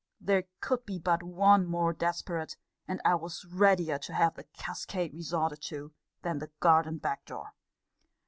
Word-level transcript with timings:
There 0.19 0.45
could 0.61 0.83
be 0.87 0.97
but 0.97 1.21
one 1.21 1.67
more 1.67 1.93
desperate; 1.93 2.57
and 2.87 2.99
I 3.05 3.13
was 3.13 3.45
readier 3.45 3.99
to 3.99 4.13
have 4.15 4.33
the 4.33 4.45
cascade 4.45 5.13
resorted 5.13 5.61
to, 5.69 5.93
than 6.23 6.39
the 6.39 6.49
garden 6.59 6.97
back 6.97 7.23
door. 7.25 7.53